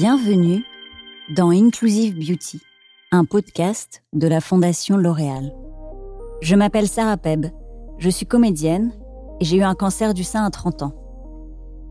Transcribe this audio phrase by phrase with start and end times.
[0.00, 0.64] Bienvenue
[1.28, 2.62] dans Inclusive Beauty,
[3.12, 5.54] un podcast de la Fondation L'Oréal.
[6.40, 7.48] Je m'appelle Sarah Peb,
[7.98, 8.92] je suis comédienne
[9.40, 10.94] et j'ai eu un cancer du sein à 30 ans.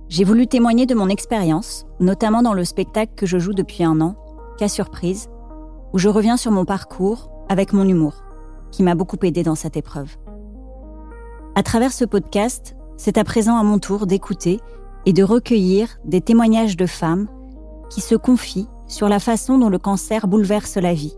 [0.08, 4.02] J'ai voulu témoigner de mon expérience, notamment dans le spectacle que je joue depuis un
[4.02, 4.16] an,
[4.58, 5.30] Cas Surprise,
[5.94, 8.24] où je reviens sur mon parcours avec mon humour,
[8.72, 10.18] qui m'a beaucoup aidé dans cette épreuve.
[11.54, 14.62] À travers ce podcast, c'est à présent à mon tour d'écouter
[15.06, 17.28] et de recueillir des témoignages de femmes
[17.90, 21.16] qui se confient sur la façon dont le cancer bouleverse la vie,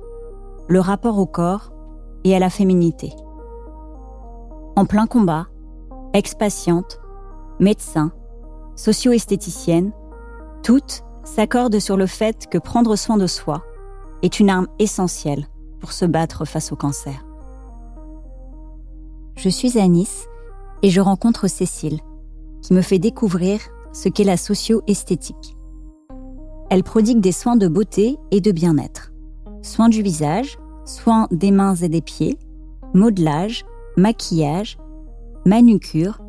[0.68, 1.72] le rapport au corps
[2.24, 3.14] et à la féminité.
[4.76, 5.48] En plein combat,
[6.14, 7.00] ex-patientes,
[7.60, 8.12] médecins,
[8.76, 9.92] socio-esthéticiennes,
[10.64, 13.64] toutes s'accordent sur le fait que prendre soin de soi
[14.22, 15.48] est une arme essentielle
[15.80, 17.26] pour se battre face au cancer.
[19.36, 20.28] Je suis à Nice
[20.84, 22.00] et je rencontre Cécile,
[22.62, 23.60] qui me fait découvrir
[23.92, 25.56] ce qu'est la socio-esthétique.
[26.72, 29.12] Elle prodigue des soins de beauté et de bien-être.
[29.62, 32.38] Soins du visage, soins des mains et des pieds,
[32.94, 33.66] modelage,
[33.98, 34.78] maquillage,
[35.46, 36.22] manucure,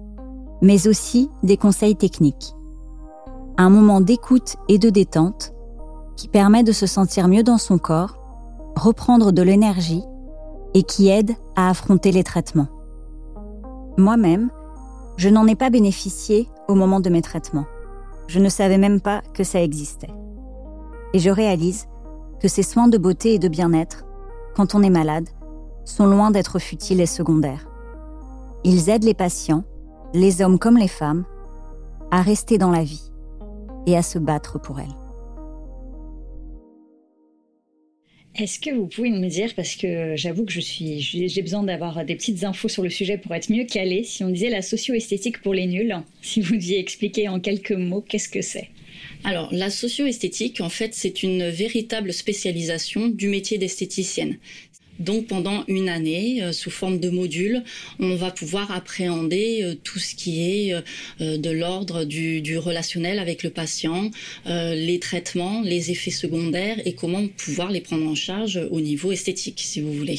[0.61, 2.57] mais aussi des conseils techniques.
[3.57, 5.55] Un moment d'écoute et de détente
[6.17, 8.19] qui permet de se sentir mieux dans son corps,
[8.75, 10.03] reprendre de l'énergie
[10.75, 12.69] et qui aide à affronter les traitements.
[13.97, 14.51] Moi-même,
[15.17, 17.67] je n'en ai pas bénéficié au moment de mes traitements.
[18.27, 20.13] Je ne savais même pas que ça existait
[21.15, 21.87] et je réalise
[22.41, 24.05] que ces soins de beauté et de bien-être,
[24.55, 25.29] quand on est malade,
[25.85, 27.69] sont loin d'être futiles et secondaires.
[28.65, 29.65] Ils aident les patients,
[30.15, 31.25] les hommes comme les femmes,
[32.11, 33.11] à rester dans la vie
[33.87, 34.95] et à se battre pour elle.
[38.35, 42.03] Est-ce que vous pouvez nous dire, parce que j'avoue que je suis, j'ai besoin d'avoir
[42.05, 45.43] des petites infos sur le sujet pour être mieux calé, si on disait la socio-esthétique
[45.43, 48.71] pour les nuls, si vous deviez expliquer en quelques mots qu'est-ce que c'est?
[49.25, 54.39] Alors, la socio-esthétique, en fait, c'est une véritable spécialisation du métier d'esthéticienne.
[54.99, 57.65] Donc pendant une année, euh, sous forme de module,
[57.99, 63.43] on va pouvoir appréhender euh, tout ce qui est euh, de l'ordre du, relationnel avec
[63.43, 64.11] le patient,
[64.47, 69.61] les traitements, les effets secondaires et comment pouvoir les prendre en charge au niveau esthétique,
[69.65, 70.19] si vous voulez.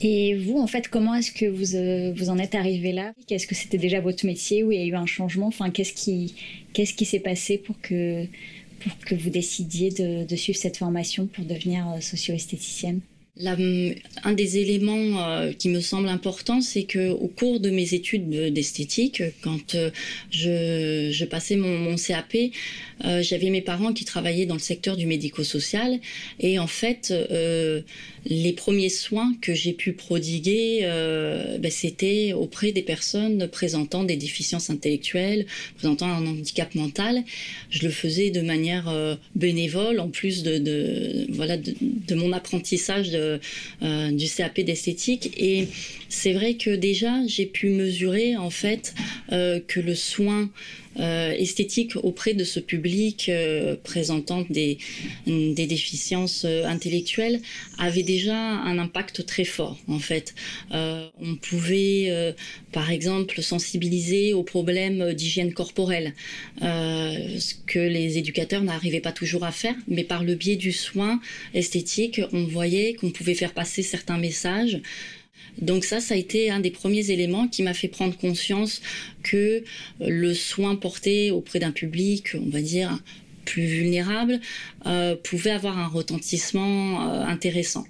[0.00, 3.12] Et vous, en fait, comment est-ce que vous, vous en êtes arrivé là?
[3.28, 5.48] Est-ce que c'était déjà votre métier ou il y a eu un changement?
[5.48, 6.34] Enfin, qu'est-ce qui,
[6.72, 8.26] qu'est-ce qui s'est passé pour que,
[8.80, 13.00] pour que vous décidiez de, de suivre cette formation pour devenir socio-esthéticienne?
[13.46, 18.28] Un des éléments euh, qui me semble important, c'est que au cours de mes études
[18.52, 19.90] d'esthétique, quand euh,
[20.30, 22.36] je, passais mon, CAP,
[23.04, 26.00] euh, j'avais mes parents qui travaillaient dans le secteur du médico-social
[26.38, 27.12] et en fait,
[28.26, 34.70] les premiers soins que j'ai pu prodiguer, ben, c'était auprès des personnes présentant des déficiences
[34.70, 35.46] intellectuelles,
[35.76, 37.22] présentant un handicap mental.
[37.70, 43.10] Je le faisais de manière bénévole, en plus de, voilà de, mon apprentissage
[43.80, 45.32] du CAP d'esthétique.
[45.36, 45.68] Et
[46.08, 48.94] c'est vrai que déjà, j'ai pu mesurer en fait
[49.32, 50.50] euh, que le soin
[50.98, 53.30] euh, esthétique auprès de ce public
[53.84, 54.78] présentant des,
[55.26, 57.40] des déficiences intellectuelles
[57.78, 60.34] avait déjà un impact très fort en fait.
[60.72, 62.34] on pouvait
[62.72, 66.14] par exemple sensibiliser aux problèmes d'hygiène corporelle,
[66.60, 71.20] ce que les éducateurs n'arrivaient pas toujours à faire, mais par le biais du soin
[71.54, 74.80] esthétique, on voyait qu'on pouvait faire passer certains messages.
[75.58, 78.80] Donc ça, ça a été un des premiers éléments qui m'a fait prendre conscience
[79.22, 79.64] que
[80.00, 82.98] le soin porté auprès d'un public, on va dire,
[83.44, 84.40] plus vulnérable,
[84.86, 87.84] euh, pouvait avoir un retentissement euh, intéressant.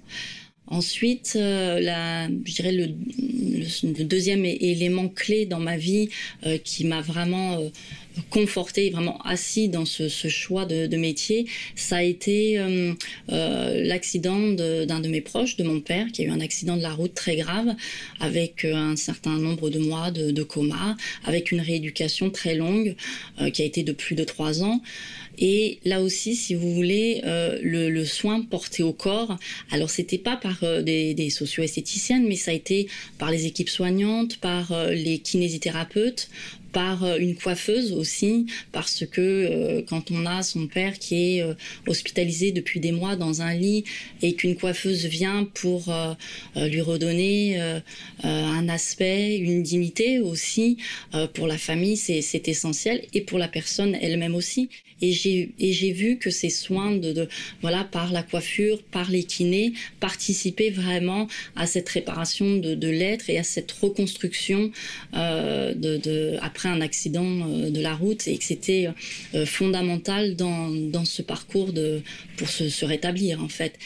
[0.71, 6.07] Ensuite, euh, la, je dirais le, le, deuxième élément clé dans ma vie
[6.45, 7.67] euh, qui m'a vraiment euh,
[8.29, 11.45] conforté, vraiment assis dans ce, choix de, métier,
[11.75, 12.93] ça a été euh,
[13.83, 16.93] l'accident d'un de, mes proches, de mon père, qui a eu un accident de la
[16.93, 17.75] route très grave,
[18.19, 22.95] avec un certain nombre de mois de, coma, avec une rééducation très longue,
[23.53, 24.81] qui a été de plus de trois ans.
[25.37, 29.37] Et là aussi, si vous voulez, euh, le, soin porté au corps,
[29.71, 32.87] alors c'était pas par euh, des, des socio-esthéticiennes, mais ça a été
[33.17, 36.29] par les équipes soignantes, par euh, les kinésithérapeutes,
[36.71, 41.41] par euh, une coiffeuse aussi, parce que euh, quand on a son père qui est
[41.41, 41.53] euh,
[41.87, 43.83] hospitalisé depuis des mois dans un lit
[44.21, 45.93] et qu'une coiffeuse vient pour
[46.55, 47.59] lui redonner
[48.23, 50.77] un aspect, une dignité aussi,
[51.33, 54.69] pour la famille, c'est essentiel, et pour la personne elle-même aussi.
[55.01, 57.27] Et j'ai vu que ces soins de, de,
[57.61, 63.29] voilà par la coiffure, par les kinés, participaient vraiment à cette réparation de, de l'être
[63.29, 64.71] et à cette reconstruction
[65.13, 68.89] de, de après un accident de la route et que c'était
[69.45, 72.01] fondamental dans, dans, ce parcours de,
[72.37, 73.77] pour se rétablir en fait.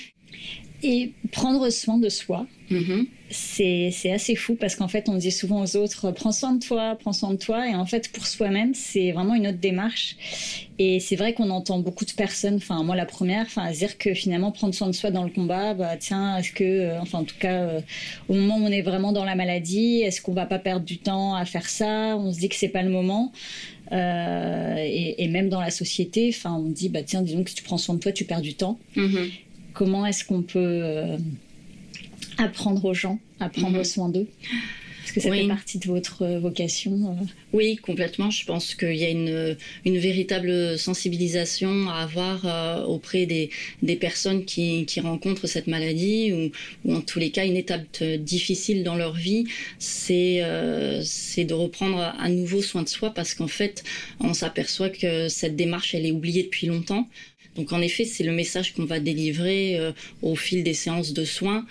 [0.83, 3.07] Et prendre soin de soi, mm-hmm.
[3.29, 6.95] c'est assez fou parce qu'en fait, on dit souvent aux autres prends soin de toi,
[6.99, 7.67] prends soin de toi.
[7.67, 10.15] Et en fait, pour soi-même, c'est vraiment une autre démarche.
[10.77, 14.13] Et c'est vrai qu'on entend beaucoup de personnes, enfin, moi la première, enfin, dire que
[14.13, 17.23] finalement, prendre soin de soi dans le combat, bah tiens, est-ce que, euh, enfin, en
[17.23, 17.81] tout cas, euh,
[18.27, 20.97] au moment où on est vraiment dans la maladie, est-ce qu'on va pas perdre du
[20.97, 22.17] temps à faire ça?
[22.17, 23.31] On se dit que c'est pas le moment.
[23.91, 27.63] Euh, et, même dans la société, enfin, on dit bah tiens, disons que si tu
[27.63, 28.79] prends soin de toi, tu perds du temps.
[28.95, 29.44] Mm-hmm
[29.75, 31.17] comment est-ce qu'on peut euh,
[32.39, 33.83] apprendre aux gens à prendre mhm.
[33.83, 34.27] soin d'eux?
[35.03, 37.25] Est-ce que ça fait partie de votre euh, vocation euh?
[37.53, 38.31] Oui, complètement.
[38.31, 39.55] Je pense qu'il y a une,
[39.85, 43.51] une, véritable sensibilisation à avoir auprès des,
[43.83, 46.51] des personnes qui, qui, rencontrent cette maladie ou,
[46.89, 49.45] ou, en tous les cas une étape difficile dans leur vie,
[49.77, 50.41] c'est
[51.03, 53.83] c'est de reprendre à nouveau soin de soi parce qu'en fait,
[54.19, 57.07] on s'aperçoit que cette démarche, elle est oubliée depuis longtemps.
[57.55, 59.91] Donc en effet, c'est le message qu'on va délivrer euh,
[60.21, 61.65] au fil des séances de soins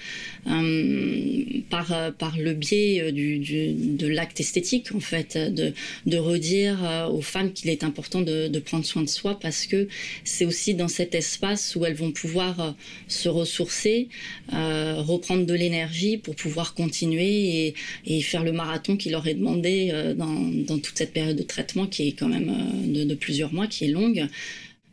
[0.47, 5.75] euh, par, euh, par le biais du, de l'acte esthétique, en fait, de,
[6.07, 9.89] de redire aux femmes qu'il est important de, prendre soin de soi parce que
[10.25, 12.75] c'est aussi dans cet espace où elles vont pouvoir
[13.09, 14.09] se ressourcer,
[14.51, 17.75] reprendre de l'énergie pour pouvoir continuer et,
[18.07, 21.87] et, faire le marathon qui leur est demandé dans, dans toute cette période de traitement
[21.87, 22.51] qui est quand même
[22.87, 24.29] de, de plusieurs mois, qui est longue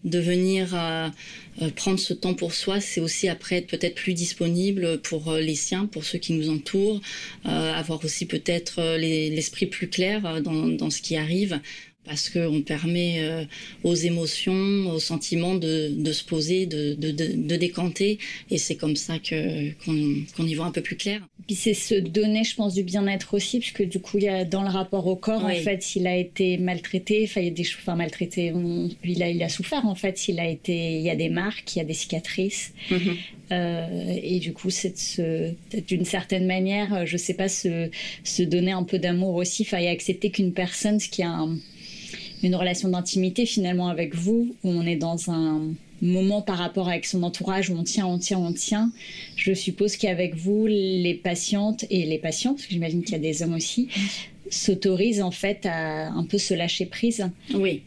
[0.04, 1.10] de venir euh,
[1.62, 5.40] euh, prendre ce temps pour soi, c'est aussi après être peut-être plus disponible pour euh,
[5.40, 7.02] les siens, pour ceux qui nous entourent,
[7.44, 11.60] avoir aussi peut-être l'esprit plus clair dans, dans, ce qui arrive
[12.06, 13.46] parce qu'on permet euh,
[13.84, 18.18] aux émotions, aux sentiments de, de se poser, de, de, de, décanter,
[18.50, 21.22] et c'est comme ça que qu'on y voit un peu plus clair.
[21.46, 24.46] Puis c'est se donner, je pense, du bien-être aussi, puisque du coup, il y a
[24.46, 27.54] dans le rapport au corps, en fait, s'il a été maltraité, enfin, il y a
[27.54, 28.52] des choses, enfin, maltraité,
[29.04, 31.76] il a, il a souffert, en fait, s'il a été, il y a des marques,
[31.76, 33.18] il y a des cicatrices, mm-hmm.
[33.52, 34.96] euh, et du coup, c'est
[35.88, 37.90] d'une certaine manière, je sais pas, se,
[38.24, 41.58] se donner un peu d'amour aussi, enfin, et accepter qu'une personne, ce qui a un
[42.44, 45.62] une relation d'intimité finalement avec vous, où on est dans un
[46.02, 48.92] moment par rapport avec son entourage où on tient, on tient, on tient.
[49.36, 53.20] Je suppose qu'avec vous, les patientes et les patients, parce que j'imagine qu'il y a
[53.20, 53.88] des hommes aussi,
[54.50, 57.30] s'autorisent en fait à un peu se lâcher prise.
[57.54, 57.84] Oui,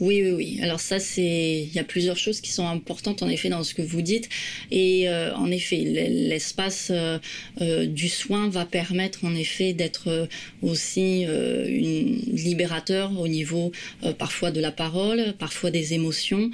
[0.00, 0.60] oui, oui, oui.
[0.62, 3.74] Alors ça, c'est, il y a plusieurs choses qui sont importantes en effet dans ce
[3.74, 4.28] que vous dites.
[4.70, 7.18] Et euh, en effet, l'espace euh,
[7.60, 10.28] euh, du soin va permettre en effet d'être
[10.62, 13.72] aussi une libérateur au niveau
[14.18, 16.50] parfois de la parole, parfois des émotions.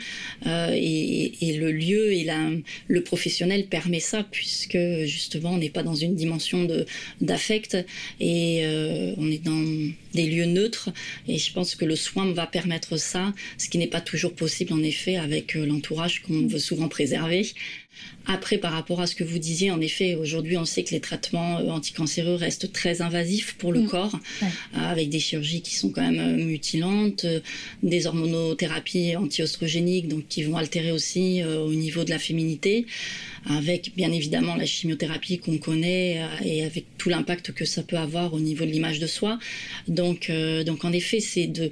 [0.46, 2.50] Et, le lieu et la,
[2.86, 6.86] le professionnel permet ça puisque justement on n'est pas dans une dimension de
[7.20, 7.76] d'affect
[8.20, 8.64] et
[9.16, 9.64] on est dans
[10.14, 10.90] des lieux neutres.
[11.26, 13.07] Et je pense que le soin va permettre ça,
[13.58, 17.46] ce qui n'est pas toujours possible en effet avec euh, l'entourage qu'on veut souvent préserver.
[18.26, 21.00] Après, par rapport à ce que vous disiez, en effet, aujourd'hui, on sait que les
[21.00, 23.88] traitements euh, anticancéreux restent très invasifs pour le mm.
[23.88, 27.26] corps, euh, avec des chirurgies qui sont quand même mutilantes,
[27.82, 32.86] des hormonothérapies anti-oestrogéniques, donc qui vont altérer aussi au niveau de la féminité,
[33.46, 38.34] avec bien évidemment la chimiothérapie qu'on connaît et avec tout l'impact que ça peut avoir
[38.34, 39.38] au niveau de l'image de soi.
[39.88, 40.30] Donc,
[40.66, 41.70] donc en effet, c'est de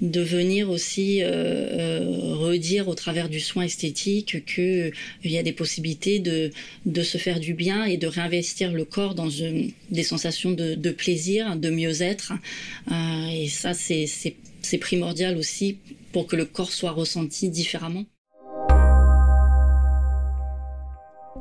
[0.00, 4.92] de venir aussi euh, euh, redire au travers du soin esthétique qu'il
[5.24, 6.50] y a des possibilités de,
[6.84, 10.74] de se faire du bien et de réinvestir le corps dans une, des sensations de,
[10.74, 12.32] de plaisir, de mieux-être.
[12.90, 15.78] Euh, et ça, c'est primordial aussi
[16.12, 18.04] pour que le corps soit ressenti différemment.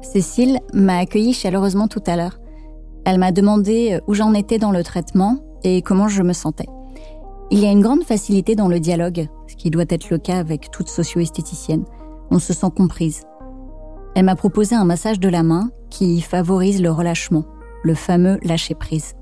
[0.02, 2.40] Cécile m'a accueilli chaleureusement tout à l'heure.
[3.06, 6.66] Elle m'a demandé où j'en étais dans le traitement et comment je me sentais.
[7.52, 10.40] Il y a une grande facilité dans le dialogue, ce qui doit être le cas
[10.40, 11.86] avec toute socio-esthéticienne.
[12.32, 13.24] On se sent comprise.
[14.16, 17.46] Elle m'a proposé un massage de la main qui favorise le relâchement,
[17.84, 19.14] le fameux lâcher-prise.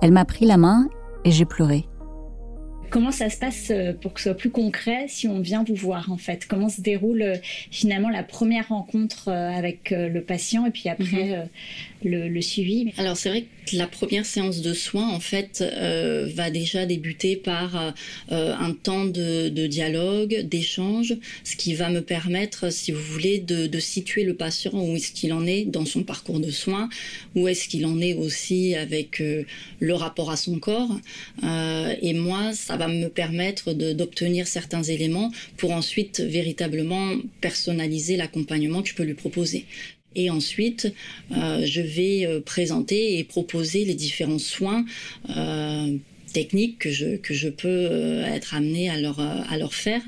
[0.00, 0.88] Elle m'a pris la main
[1.24, 1.86] et j'ai pleuré.
[2.88, 5.74] Comment ça se passe euh, pour que ce soit plus concret si on vient vous
[5.74, 6.46] voir en fait?
[6.46, 7.36] Comment se déroule euh,
[7.70, 11.48] finalement la première rencontre euh, avec le patient et puis après mhm
[12.06, 12.92] le, suivi.
[12.96, 17.36] Alors c'est vrai que la première séance de soins en fait euh, va déjà débuter
[17.36, 17.94] par
[18.30, 23.78] euh, un temps de, dialogue, d'échange, ce qui va me permettre, si vous voulez, de,
[23.78, 26.88] situer le patient où est-ce qu'il en est dans son parcours de soins,
[27.34, 29.44] où est-ce qu'il en est aussi avec euh,
[29.80, 30.98] le rapport à son corps.
[32.02, 38.88] et moi, ça va me permettre d'obtenir certains éléments pour ensuite véritablement personnaliser l'accompagnement que
[38.88, 39.66] je peux lui proposer.
[40.16, 40.92] Et ensuite,
[41.30, 44.84] euh, je vais euh, présenter et proposer les différents soins
[45.36, 45.96] euh,
[46.32, 50.02] techniques que je, peux être amenée à leur, à leur faire.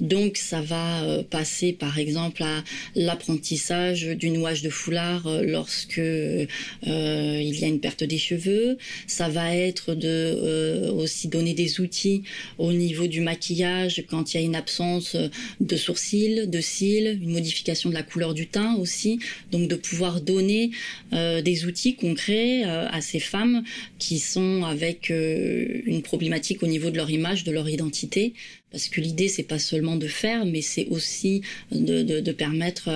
[0.00, 5.98] Donc ça va euh, passer par exemple à l'apprentissage du nouage de foulard euh, lorsque
[5.98, 6.46] euh,
[6.86, 8.78] il y a une perte des cheveux.
[9.06, 12.22] Ça va être de aussi donner des outils
[12.58, 15.16] au niveau du maquillage quand il y a une absence
[15.60, 19.18] de sourcils, de cils, une modification de la couleur du teint aussi.
[19.50, 20.70] Donc de pouvoir donner
[21.12, 23.64] des outils concrets à ces femmes
[23.98, 28.34] qui sont avec une problématique au niveau de leur image, de leur identité.
[28.72, 32.88] Parce que l'idée, c'est pas seulement de faire, mais c'est aussi de, permettre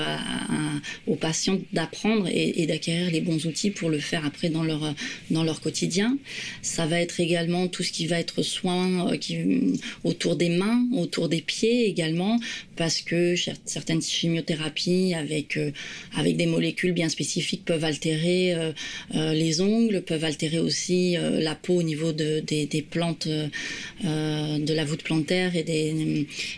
[1.07, 4.95] aux patients d'apprendre et, d'acquérir les bons outils pour le faire après dans leur,
[5.31, 6.17] dans leur quotidien.
[6.63, 11.29] Ça va être également tout ce qui va être soin euh, autour des mains, autour
[11.29, 12.39] des pieds également,
[12.77, 15.71] parce que certaines chimiothérapies avec, euh,
[16.17, 21.75] avec des molécules bien spécifiques peuvent altérer euh, les ongles, peuvent altérer aussi la peau
[21.75, 25.65] au niveau de, des, des plantes, de la voûte plantaire et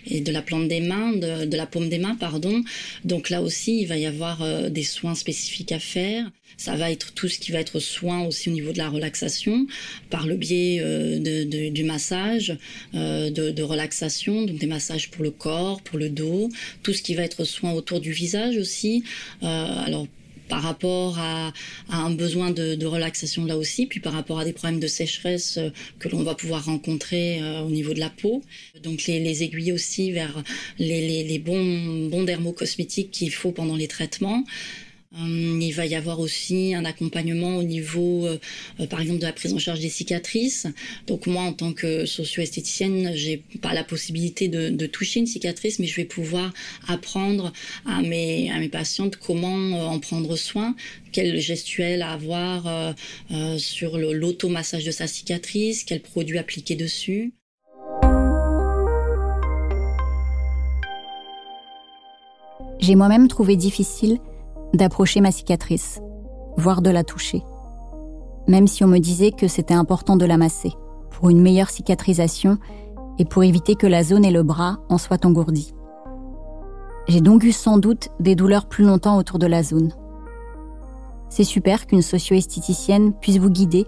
[0.06, 2.62] et de la plante des mains, de, la paume des mains, pardon.
[3.04, 6.30] Donc là aussi, il va y avoir euh, des soins spécifiques à faire.
[6.56, 9.66] Ça va être tout ce qui va être soin aussi au niveau de la relaxation,
[10.10, 12.56] par le biais euh, de, du massage,
[12.94, 16.07] euh, de, relaxation, donc des massages pour le corps, pour le
[16.82, 19.04] tout ce qui va être soin autour du visage aussi.
[19.42, 20.06] alors
[20.48, 21.52] par rapport à,
[21.90, 25.70] un besoin de, relaxation là aussi, puis par rapport à des problèmes de sécheresse euh,
[25.98, 28.42] que l'on va pouvoir rencontrer euh, au niveau de la peau.
[28.82, 30.42] Donc les, les aiguilles aussi vers
[30.78, 34.44] les, les bons, bons dermocosmétiques qu'il faut pendant les traitements.
[35.14, 38.38] Euh, il va y avoir aussi un accompagnement au niveau, euh,
[38.78, 40.66] euh, par exemple, de la prise en charge des cicatrices.
[41.06, 45.86] Donc moi, en tant que socio-esthéticienne, j'ai pas la possibilité de, toucher une cicatrice, mais
[45.86, 46.52] je vais pouvoir
[46.86, 47.52] apprendre
[47.86, 50.74] à mes, à mes patientes comment en prendre soin,
[51.12, 52.94] quel gestuel avoir
[53.30, 57.32] euh, sur l'automassage de sa cicatrice, quel produit appliquer dessus.
[62.80, 64.18] J'ai moi-même trouvé difficile
[64.74, 66.00] d'approcher ma cicatrice,
[66.56, 67.42] voire de la toucher.
[68.46, 70.72] Même si on me disait que c'était important de la masser,
[71.10, 72.58] pour une meilleure cicatrisation
[73.18, 75.74] et pour éviter que la zone et le bras en soient engourdis.
[77.08, 79.92] J'ai donc eu sans doute des douleurs plus longtemps autour de la zone.
[81.30, 83.86] C'est super qu'une socio-esthéticienne puisse vous guider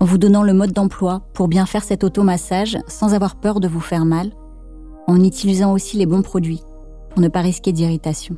[0.00, 3.68] en vous donnant le mode d'emploi pour bien faire cet automassage sans avoir peur de
[3.68, 4.32] vous faire mal,
[5.06, 6.62] en utilisant aussi les bons produits
[7.10, 8.36] pour ne pas risquer d'irritation.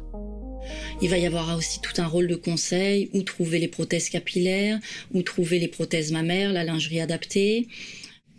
[1.02, 4.78] Il va y avoir aussi tout un rôle de conseil, où trouver les prothèses capillaires,
[5.12, 7.68] où trouver les prothèses mammaires, la lingerie adaptée.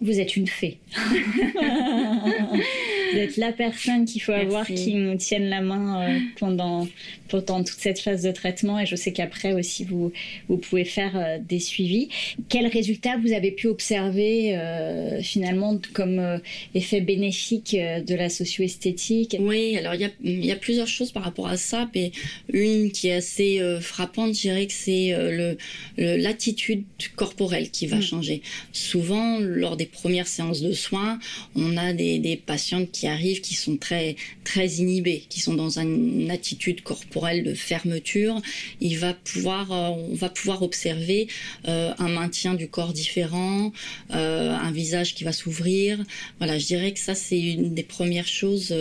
[0.02, 0.80] Vous êtes une fée.
[3.16, 6.88] Vous êtes la personne qu'il faut avoir qui nous tienne la main euh, pendant,
[7.30, 8.80] pendant toute cette phase de traitement.
[8.80, 10.12] Et je sais qu'après aussi, vous,
[10.50, 12.10] vous pouvez faire euh, des suivis.
[12.50, 16.42] Quels résultats vous avez pu observer euh, finalement comme
[16.74, 19.38] effet bénéfique de la socio-esthétique?
[19.40, 21.90] Oui, alors il y a, y a, plusieurs choses par rapport à ça.
[21.96, 22.12] Mais
[22.52, 25.58] une qui est assez frappante, je dirais que c'est le,
[25.98, 26.84] l'attitude
[27.16, 28.02] corporelle qui va mm.
[28.02, 28.42] changer.
[28.74, 31.20] Souvent, lors des premières séances de soins,
[31.56, 35.80] on a des, des patientes qui arrivent qui sont très très inhibés, qui sont dans
[35.80, 38.42] une attitude corporelle de fermeture,
[38.82, 41.28] il va pouvoir euh, on va pouvoir observer
[41.68, 43.72] euh, un maintien du corps différent,
[44.14, 46.04] euh, un visage qui va s'ouvrir.
[46.38, 48.74] Voilà, je dirais que ça c'est une des premières choses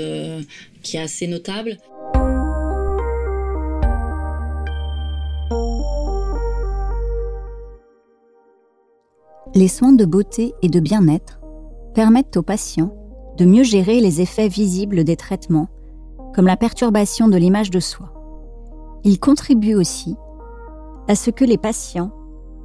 [0.83, 1.79] qui est assez notable.
[9.57, 11.39] Les soins de beauté et de bien-être
[11.95, 13.04] permettent aux patients
[13.37, 15.69] de mieux gérer les effets visibles des traitements,
[16.35, 18.13] comme la perturbation de l'image de soi.
[19.05, 20.17] Il contribue aussi
[21.09, 22.11] à ce que les patients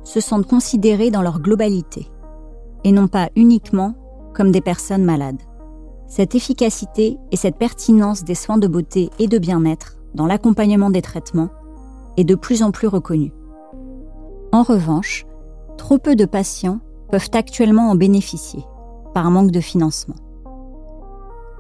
[0.03, 2.07] se sentent considérés dans leur globalité,
[2.83, 3.93] et non pas uniquement
[4.33, 5.41] comme des personnes malades.
[6.07, 11.01] Cette efficacité et cette pertinence des soins de beauté et de bien-être dans l'accompagnement des
[11.01, 11.49] traitements
[12.17, 13.33] est de plus en plus reconnue.
[14.51, 15.25] En revanche,
[15.77, 16.79] trop peu de patients
[17.11, 18.63] peuvent actuellement en bénéficier,
[19.13, 20.15] par manque de financement.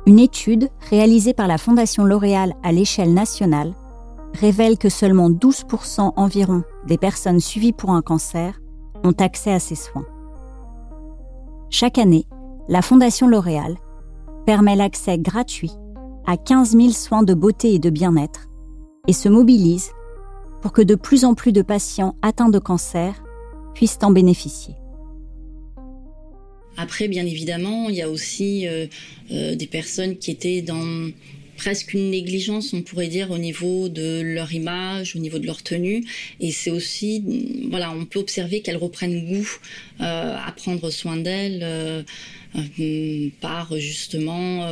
[0.05, 3.73] Une étude réalisée par la Fondation L'Oréal à l'échelle nationale
[4.33, 8.59] révèle que seulement 12% environ des personnes suivies pour un cancer
[9.03, 10.05] ont accès à ces soins.
[11.69, 12.25] Chaque année,
[12.67, 13.75] la Fondation L'Oréal
[14.45, 15.71] permet l'accès gratuit
[16.25, 18.47] à 15 000 soins de beauté et de bien-être
[19.07, 19.91] et se mobilise
[20.61, 23.23] pour que de plus en plus de patients atteints de cancer
[23.73, 24.75] puissent en bénéficier.
[26.81, 28.87] Après, bien évidemment, il y a aussi euh,
[29.33, 31.09] euh, des personnes qui étaient dans
[31.59, 35.61] presque une négligence, on pourrait dire, au niveau de leur image, au niveau de leur
[35.61, 36.05] tenue.
[36.39, 37.21] Et c'est aussi,
[37.69, 39.57] voilà, on peut observer qu'elles reprennent goût
[39.99, 41.59] euh, à prendre soin d'elles.
[41.61, 42.01] Euh,
[42.55, 44.67] euh, par justement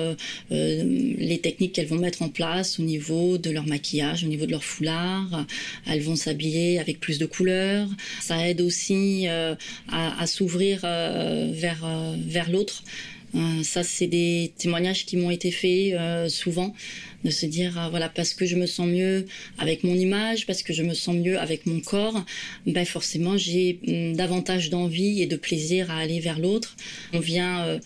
[0.49, 4.51] les techniques qu'elles vont mettre en place au niveau de leur maquillage, au niveau de
[4.51, 5.45] leur foulard.
[5.85, 7.87] Elles vont s'habiller avec plus de couleurs.
[8.19, 9.57] Ça aide aussi à,
[9.89, 11.85] à s'ouvrir vers,
[12.17, 12.83] vers l'autre.
[13.37, 16.73] Euh, ça, c'est des témoignages qui m'ont été faits euh, souvent,
[17.23, 19.25] de se dire, euh, voilà, parce que je me sens mieux
[19.57, 22.25] avec mon image, parce que je me sens mieux avec mon corps,
[22.65, 26.75] ben forcément, j'ai hum, davantage d'envie et de plaisir à aller vers l'autre.
[27.13, 27.79] On vient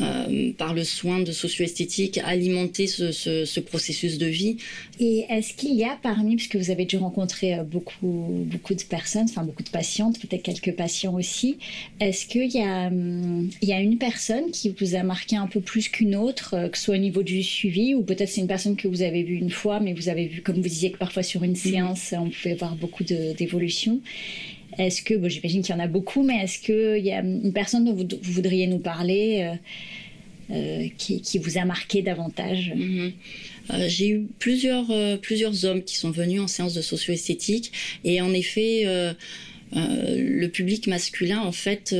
[0.00, 4.56] euh, par le soin de socio-esthétique, alimenter ce, processus de vie.
[4.98, 8.82] Et est-ce qu'il y a parmi, puisque vous avez dû rencontrer euh, beaucoup, beaucoup de
[8.82, 11.58] personnes, enfin beaucoup de patientes, peut-être quelques patients aussi,
[12.00, 15.46] est-ce qu'il y, a, hum, il y a une personne qui vous a marqué un
[15.46, 18.40] peu plus qu'une autre, euh, que ce soit au niveau du suivi, ou peut-être c'est
[18.40, 20.90] une personne que vous avez vue une fois, mais vous avez vu, comme vous disiez,
[20.90, 21.70] que parfois sur une mm-hmm.
[21.70, 24.00] séance, on pouvait avoir beaucoup d'évolution.
[24.78, 27.52] Est-ce que, bon, j'imagine qu'il y en a beaucoup, mais est-ce qu'il y a une
[27.52, 29.56] personne dont vous, voudriez nous parler
[30.50, 32.72] euh, euh, qui, vous a marqué davantage?
[32.74, 33.12] Mhm.
[33.70, 34.86] euh, J'ai eu plusieurs,
[35.20, 37.72] plusieurs hommes qui sont venus en séance de socio-esthétique
[38.04, 38.86] et en effet,
[39.74, 41.94] le public masculin, en fait,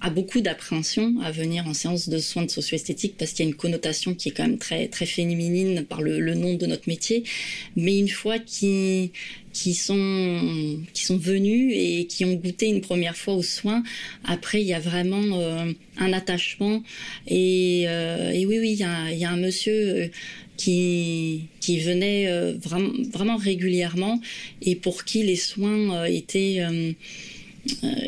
[0.00, 3.50] a beaucoup d'appréhension à venir en séance de soins de socio-esthétique parce qu'il y a
[3.50, 6.88] une connotation qui est quand même très, très féminine par le, le nom de notre
[6.88, 7.24] métier.
[7.74, 9.10] Mais une fois qu'ils
[9.56, 13.82] qui sont, qui sont venus et qui ont goûté une première fois aux soins.
[14.22, 16.82] Après, il y a vraiment euh, un attachement.
[17.26, 20.08] Et, euh, et, oui, oui, il y a, un monsieur euh,
[20.58, 24.20] qui, qui venait vraiment, vraiment régulièrement
[24.60, 26.62] et pour qui les soins étaient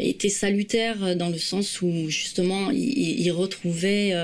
[0.01, 4.15] étaient salutaires dans le sens où justement il retrouvait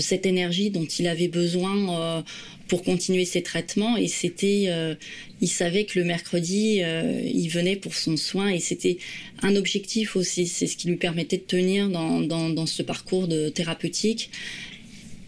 [0.00, 2.24] cette énergie dont il avait besoin
[2.68, 4.94] pour continuer ses traitements et c'était euh,
[5.40, 8.98] il savait que le mercredi euh, il venait pour son soin et c'était
[9.42, 10.46] un objectif aussi.
[10.46, 14.30] C'est ce qui lui permettait de tenir dans, dans, dans ce parcours de thérapeutique.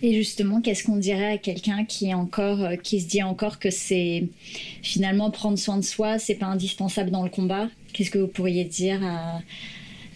[0.02, 3.70] Et justement, qu'est-ce qu'on dirait à quelqu'un qui encore, euh, qui se dit encore que
[3.70, 4.28] c'est
[4.82, 7.68] finalement prendre soin de soi, c'est pas indispensable dans le combat?
[7.92, 9.40] Qu'est-ce que vous pourriez dire à,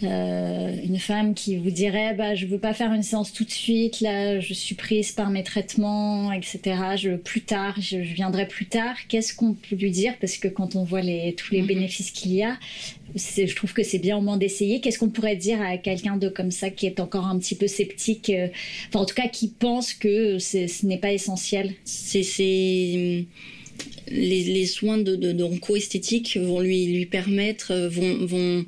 [0.03, 3.51] euh, une femme qui vous dirait bah je veux pas faire une séance tout de
[3.51, 8.67] suite là je suis prise par mes traitements etc je plus tard je, viendrai plus
[8.67, 8.97] tard.
[9.09, 10.15] Qu'est-ce qu'on peut lui dire?
[10.21, 11.69] Parce que quand on voit les tous les mhm.
[11.69, 12.59] bénéfices qu'il y a
[13.17, 14.81] je trouve que c'est bien au moins d'essayer.
[14.81, 17.67] Qu'est-ce qu'on pourrait dire à quelqu'un de comme ça qui est encore un petit peu
[17.67, 18.47] sceptique euh,
[18.89, 21.75] enfin en tout cas qui pense que ce n'est pas essentiel?
[21.85, 22.23] C'est
[24.09, 28.67] les, les, soins de, de, de esthétique vont lui, lui permettre, euh, vont, vont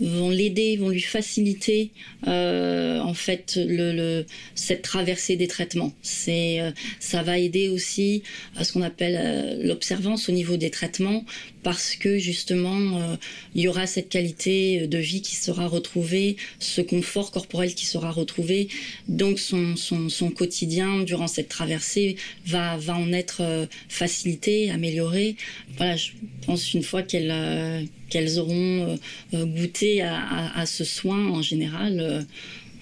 [0.00, 1.90] vont l'aider, vont lui faciliter
[2.26, 5.92] euh, en fait le, le, cette traversée des traitements.
[6.02, 8.22] C'est euh, ça va aider aussi
[8.56, 11.24] à ce qu'on appelle euh, l'observance au niveau des traitements
[11.62, 13.16] parce que justement euh,
[13.54, 18.10] il y aura cette qualité de vie qui sera retrouvée, ce confort corporel qui sera
[18.10, 18.68] retrouvé,
[19.08, 22.16] donc son, son, quotidien durant cette traversée
[22.46, 25.36] va va en être facilité, amélioré.
[25.76, 26.10] Voilà, je
[26.46, 28.98] pense une fois qu'elle qu'elles auront
[29.32, 32.22] goûté à, ce soin en général, euh, euh,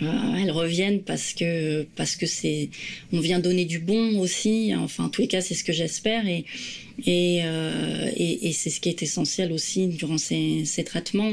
[0.01, 2.71] elles reviennent parce que parce que c'est
[3.13, 4.73] on vient donner du bon aussi.
[4.77, 6.45] Enfin, en tous les cas, c'est ce que j'espère et
[7.05, 11.33] et, euh, et, c'est ce qui est essentiel aussi durant ces, ces traitements.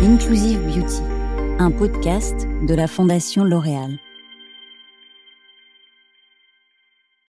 [0.00, 1.02] Inclusive Beauty,
[1.58, 3.98] un podcast de la Fondation L'Oréal.